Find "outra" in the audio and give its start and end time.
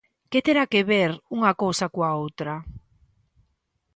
2.23-2.53